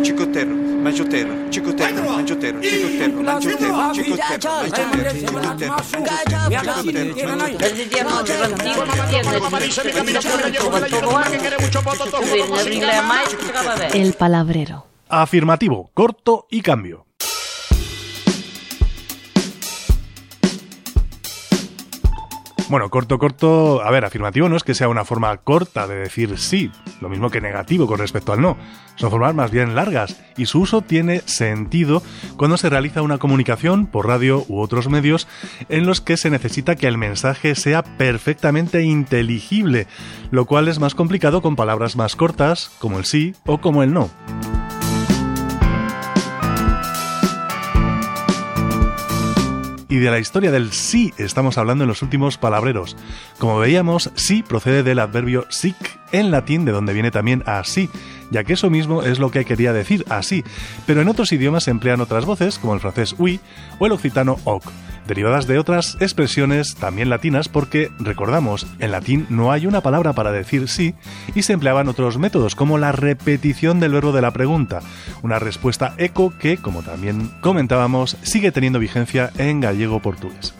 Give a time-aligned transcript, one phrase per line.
[0.00, 4.30] Chicotero, mangiotero, chicotero, mangiotero, chicotero, mangiotero, chicotero,
[6.70, 7.48] mangiotero, chicotero,
[13.92, 14.86] El palabrero.
[15.08, 17.07] Afirmativo, corto y cambio.
[22.68, 23.82] Bueno, corto, corto.
[23.82, 26.70] A ver, afirmativo no es que sea una forma corta de decir sí,
[27.00, 28.58] lo mismo que negativo con respecto al no.
[28.96, 32.02] Son formas más bien largas y su uso tiene sentido
[32.36, 35.28] cuando se realiza una comunicación por radio u otros medios
[35.70, 39.86] en los que se necesita que el mensaje sea perfectamente inteligible,
[40.30, 43.94] lo cual es más complicado con palabras más cortas, como el sí o como el
[43.94, 44.10] no.
[49.88, 52.96] Y de la historia del sí estamos hablando en los últimos palabreros.
[53.38, 57.90] Como veíamos, sí procede del adverbio sic en latín, de donde viene también así,
[58.30, 60.44] ya que eso mismo es lo que quería decir así,
[60.86, 63.40] pero en otros idiomas se emplean otras voces, como el francés oui
[63.78, 64.64] o el occitano oc,
[65.06, 70.32] derivadas de otras expresiones también latinas porque, recordamos, en latín no hay una palabra para
[70.32, 70.94] decir sí
[71.34, 74.80] y se empleaban otros métodos como la repetición del verbo de la pregunta,
[75.22, 80.57] una respuesta eco que, como también comentábamos, sigue teniendo vigencia en gallego-portugués.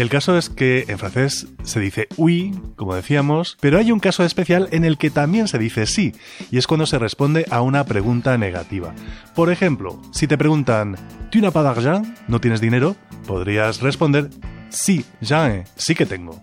[0.00, 4.24] El caso es que en francés se dice oui, como decíamos, pero hay un caso
[4.24, 6.14] especial en el que también se dice sí,
[6.50, 8.94] y es cuando se responde a una pregunta negativa.
[9.34, 10.96] Por ejemplo, si te preguntan
[11.30, 12.16] ¿Tu n'as pas d'argent?
[12.28, 12.96] ¿No tienes dinero?
[13.26, 14.30] Podrías responder
[14.70, 16.40] sí, j'en sí que tengo.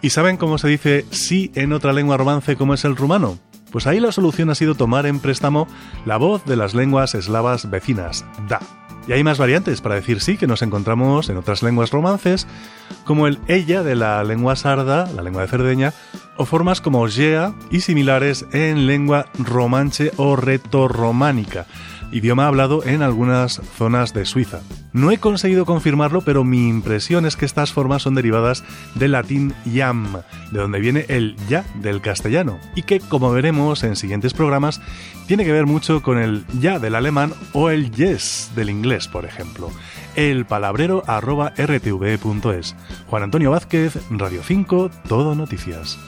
[0.00, 3.38] ¿Y saben cómo se dice sí en otra lengua romance como es el rumano?
[3.74, 5.66] Pues ahí la solución ha sido tomar en préstamo
[6.06, 8.60] la voz de las lenguas eslavas vecinas, da.
[9.08, 12.46] Y hay más variantes para decir sí que nos encontramos en otras lenguas romances,
[13.04, 15.92] como el ella de la lengua sarda, la lengua de Cerdeña,
[16.36, 21.66] o formas como gea y similares en lengua romanche o retorrománica,
[22.12, 24.60] idioma hablado en algunas zonas de Suiza.
[24.92, 29.54] No he conseguido confirmarlo, pero mi impresión es que estas formas son derivadas del latín
[29.64, 34.80] yam, de donde viene el ya del castellano, y que, como veremos en siguientes programas,
[35.26, 39.24] tiene que ver mucho con el ya del alemán o el yes del inglés, por
[39.24, 39.70] ejemplo.
[40.16, 41.52] El palabrero arroba.
[43.08, 45.98] Juan Antonio Vázquez, Radio 5, Todo Noticias.